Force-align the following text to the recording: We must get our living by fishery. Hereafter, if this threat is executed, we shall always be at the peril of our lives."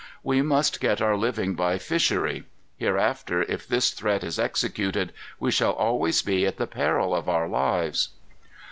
We 0.23 0.41
must 0.41 0.81
get 0.81 0.99
our 0.99 1.15
living 1.15 1.53
by 1.53 1.77
fishery. 1.77 2.45
Hereafter, 2.77 3.43
if 3.43 3.67
this 3.67 3.91
threat 3.91 4.23
is 4.23 4.39
executed, 4.39 5.13
we 5.39 5.51
shall 5.51 5.73
always 5.73 6.23
be 6.23 6.47
at 6.47 6.57
the 6.57 6.65
peril 6.65 7.13
of 7.13 7.29
our 7.29 7.47
lives." 7.47 8.09